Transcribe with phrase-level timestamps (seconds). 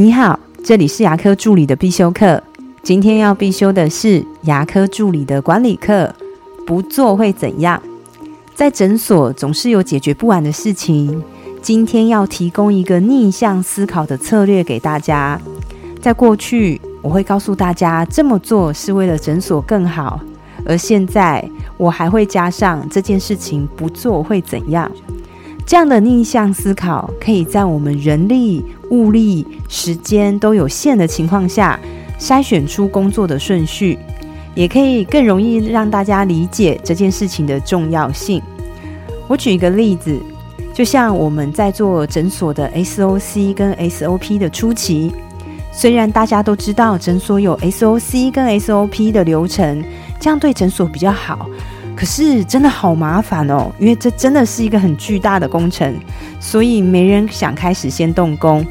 [0.00, 2.42] 你好，这里是牙科助理的必修课。
[2.82, 6.10] 今天要必修的是牙科助理的管理课。
[6.66, 7.78] 不做会怎样？
[8.54, 11.22] 在诊所总是有解决不完的事情。
[11.60, 15.38] 今天要提供一个逆向思考的策略给大家。
[16.00, 20.18] 在过去，我会告诉大家这么做是为了诊所更好，
[20.64, 21.46] 而现在
[21.76, 24.90] 我还会加上这件事情不做会怎样？
[25.66, 31.80] 这样的逆向思考，可以在我们人力、物力、时间都有限的情况下，
[32.18, 33.98] 筛选出工作的顺序。
[34.52, 38.42] 也可以更容易让大家理解这件事情的重要性。
[39.28, 40.20] 我举一个例子，
[40.74, 45.12] 就像我们在做诊所的 SOC 跟 SOP 的初期，
[45.72, 49.82] 虽然大家都知道诊所有 SOC 跟 SOP 的流程，
[50.18, 51.48] 这样对诊所比较好，
[51.94, 55.94] 可是真的好麻烦哦，因为这真的是一个很巨大的工程，
[56.40, 58.66] 所以没人想开始先动工。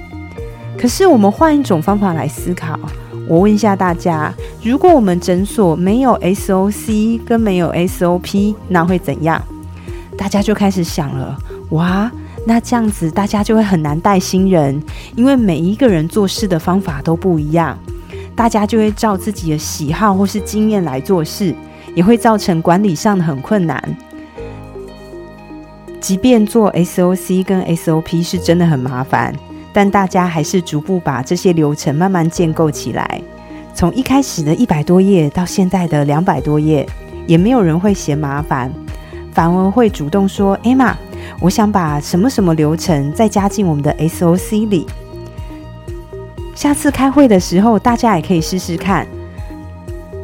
[0.80, 2.80] 可是我们换一种方法来思考。
[3.28, 4.34] 我问一下大家，
[4.64, 9.40] 如果我们诊所没有 SOC 跟没有 SOP，那会怎样？
[10.18, 11.38] 大家就开始想了，
[11.72, 12.10] 哇，
[12.46, 14.82] 那这样子大家就会很难带新人，
[15.16, 17.78] 因为每一个人做事的方法都不一样，
[18.36, 21.54] 大家就会照自己的喜好或是经验来做事，
[21.94, 23.98] 也会造成管理上的很困难。
[26.02, 29.36] 即便做 SOC 跟 SOP 是真的很麻烦。
[29.72, 33.22] 但大家还是逐步把这些流程慢慢建构起来，
[33.74, 36.88] 从一开始的一百多页到现在的两百多页，
[37.28, 38.72] 也没有人会嫌麻烦，
[39.32, 40.98] 反而会主动说：“艾玛，
[41.40, 44.88] 我想把什么什么流程再加进我们的 SOC 里。”
[46.56, 49.08] 下次开会的时候，大家也可以试试看，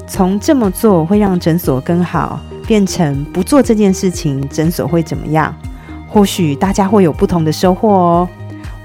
[0.07, 5.55] 从这么做会让诊所更好，变成不做这件事情，诊所会怎么样？
[6.09, 8.29] 或许大家会有不同的收获哦。